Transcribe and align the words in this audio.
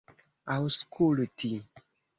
aŭskulti 0.55 1.55